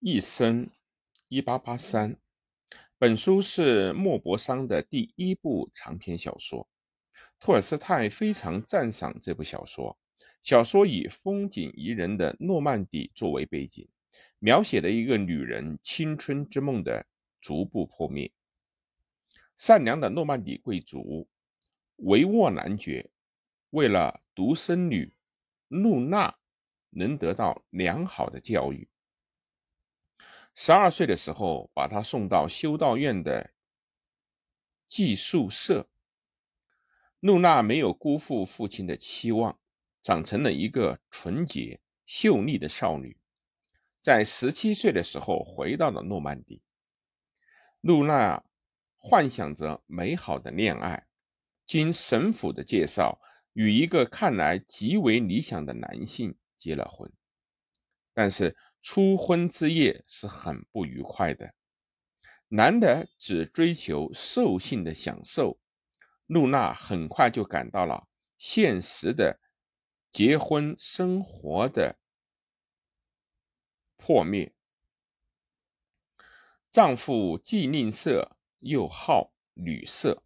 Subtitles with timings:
[0.00, 0.68] 一生，
[1.28, 2.18] 一八八三。
[2.98, 6.68] 本书是莫泊桑的第一部长篇小说。
[7.40, 9.98] 托尔斯泰非常赞赏这部小说。
[10.42, 13.88] 小说以风景宜人的诺曼底作为背景，
[14.38, 17.06] 描写了一个女人青春之梦的
[17.40, 18.30] 逐步破灭。
[19.56, 21.26] 善良的诺曼底贵族
[21.96, 23.10] 维沃男爵，
[23.70, 25.14] 为了独生女
[25.68, 26.36] 露娜
[26.90, 28.86] 能得到良好的教育。
[30.58, 33.50] 十二岁的时候，把他送到修道院的
[34.88, 35.90] 寄宿舍。
[37.20, 39.60] 露娜没有辜负父亲的期望，
[40.02, 43.18] 长成了一个纯洁秀丽的少女。
[44.00, 46.62] 在十七岁的时候，回到了诺曼底。
[47.82, 48.42] 露娜
[48.96, 51.06] 幻想着美好的恋爱，
[51.66, 53.20] 经神父的介绍，
[53.52, 57.12] 与一个看来极为理想的男性结了婚。
[58.14, 58.56] 但是，
[58.88, 61.54] 初婚之夜是很不愉快的。
[62.50, 65.58] 男的只追求兽性的享受，
[66.26, 68.06] 露娜很快就感到了
[68.38, 69.40] 现实的
[70.08, 71.98] 结婚生活的
[73.96, 74.54] 破灭。
[76.70, 80.22] 丈夫既吝啬又好女色，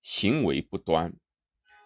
[0.00, 1.14] 行为不端。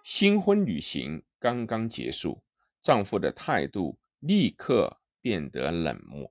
[0.05, 2.45] 新婚旅行刚刚结束，
[2.81, 5.01] 丈夫的态度立刻。
[5.25, 6.30] 变得冷漠，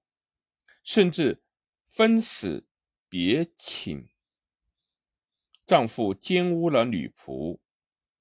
[0.83, 1.41] 甚至
[1.89, 2.67] 分死
[3.09, 4.07] 别寝。
[5.65, 7.57] 丈夫奸污了女仆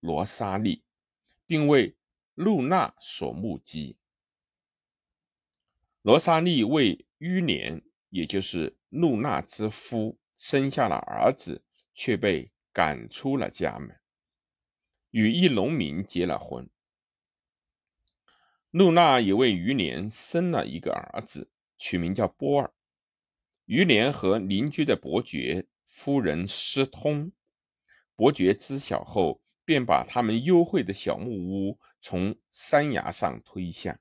[0.01, 0.83] 罗莎莉，
[1.45, 1.95] 并为
[2.33, 3.99] 露娜所目击。
[6.01, 14.01] 罗莎莉为余年，也就是露娜之夫，生下了儿子，却被赶出了家门，
[15.11, 16.71] 与一农民结了婚。
[18.73, 22.73] 露娜也为余年生了一个儿子，取名叫波尔。
[23.67, 27.33] 余年和邻居的伯爵夫人私通，
[28.17, 34.01] 伯爵知晓后，便把他们幽会的小木屋从山崖上推下，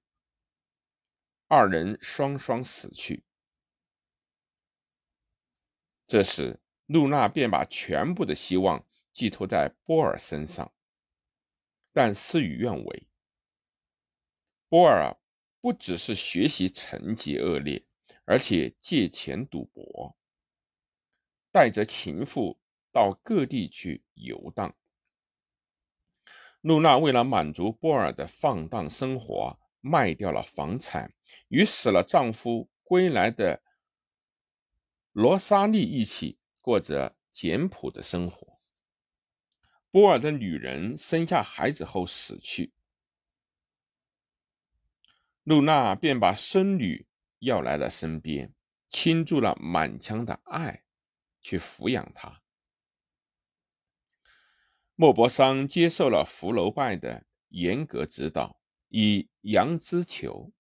[1.50, 3.26] 二人双双死去。
[6.08, 10.74] 这时，露娜便把全部的希望寄托在波尔身上，
[11.92, 13.08] 但事与愿违。
[14.72, 15.18] 波尔
[15.60, 17.86] 不只是学习成绩恶劣，
[18.24, 20.16] 而且借钱赌博，
[21.52, 22.58] 带着情妇
[22.90, 24.74] 到各地去游荡。
[26.62, 31.14] 露娜为了满足波尔的放荡生活，卖掉了房产，
[31.50, 33.62] 与死了丈夫归来的
[35.12, 38.58] 罗莎莉一起过着简朴的生活。
[39.92, 42.72] 波尔的女人生下孩子后死去。
[45.44, 47.08] 露娜便把孙女
[47.40, 48.54] 要来了身边，
[48.88, 50.84] 倾注了满腔的爱
[51.42, 52.42] 去抚养她。
[54.96, 60.54] 莫泊桑接受了福楼拜的严格指导，以羊之球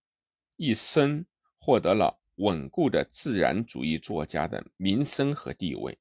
[0.55, 1.25] 一生
[1.55, 5.99] 获得了稳固的自然主义作家的名声和地位。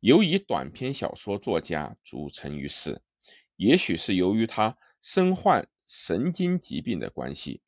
[0.00, 3.02] 由以短篇小说作家组成于世，
[3.56, 7.60] 也许是由于他身患神经疾病的关系。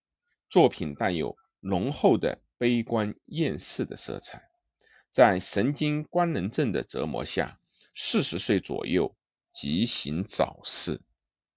[0.51, 4.51] 作品带有浓厚的悲观厌世的色彩，
[5.13, 7.61] 在神经官能症的折磨下，
[7.95, 9.17] 四十岁左右
[9.53, 11.01] 即行早逝。